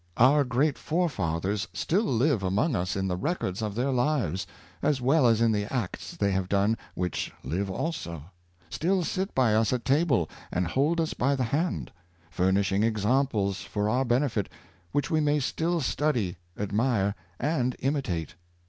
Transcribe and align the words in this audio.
Our 0.17 0.43
great 0.43 0.79
forefathers 0.79 1.67
still 1.73 2.01
live 2.05 2.41
amons: 2.41 2.73
us 2.75 2.95
in 2.95 3.07
the 3.07 3.15
records 3.15 3.61
of 3.61 3.75
their 3.75 3.91
lives, 3.91 4.47
as 4.81 4.99
well 4.99 5.27
as 5.27 5.41
in 5.41 5.51
the 5.51 5.71
acts 5.71 6.15
they 6.17 6.31
have 6.31 6.49
done, 6.49 6.75
which 6.95 7.31
live 7.43 7.69
also; 7.69 8.23
still 8.71 9.03
sit 9.03 9.35
by 9.35 9.53
us 9.53 9.71
at 9.71 9.85
table, 9.85 10.27
and 10.51 10.65
hold 10.65 10.99
us 10.99 11.13
by 11.13 11.35
the 11.35 11.43
hand; 11.43 11.91
furnishing 12.31 12.81
examples 12.81 13.61
for 13.61 13.87
our 13.89 14.03
benefit, 14.03 14.49
which 14.91 15.11
we 15.11 15.19
may 15.19 15.39
still 15.39 15.81
study, 15.81 16.37
admire, 16.57 17.13
and 17.39 17.75
imitate. 17.77 18.33